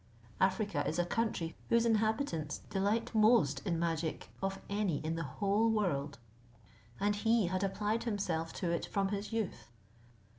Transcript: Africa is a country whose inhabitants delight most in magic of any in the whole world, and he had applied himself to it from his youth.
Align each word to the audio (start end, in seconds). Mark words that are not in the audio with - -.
Africa 0.39 0.83
is 0.87 0.97
a 0.97 1.05
country 1.05 1.55
whose 1.69 1.85
inhabitants 1.85 2.57
delight 2.71 3.13
most 3.13 3.63
in 3.67 3.77
magic 3.77 4.31
of 4.41 4.59
any 4.67 4.97
in 5.05 5.13
the 5.15 5.21
whole 5.21 5.69
world, 5.69 6.17
and 6.99 7.17
he 7.17 7.45
had 7.45 7.63
applied 7.63 8.05
himself 8.05 8.51
to 8.53 8.71
it 8.71 8.87
from 8.87 9.09
his 9.09 9.31
youth. 9.31 9.69